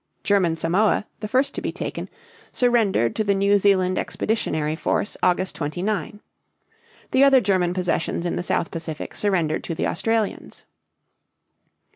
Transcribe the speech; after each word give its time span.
German 0.23 0.55
Samoa, 0.55 1.05
the 1.19 1.27
first 1.27 1.53
to 1.53 1.61
be 1.61 1.71
taken, 1.71 2.09
surrendered 2.51 3.15
to 3.15 3.23
the 3.23 3.35
New 3.35 3.59
Zealand 3.59 3.99
expeditionary 3.99 4.75
force 4.75 5.15
August 5.21 5.53
29. 5.57 6.21
The 7.11 7.23
other 7.23 7.39
German 7.39 7.75
possessions 7.75 8.25
in 8.25 8.35
the 8.35 8.41
South 8.41 8.71
Pacific 8.71 9.13
surrendered 9.13 9.63
to 9.65 9.75
the 9.75 9.85
Australians. 9.85 10.65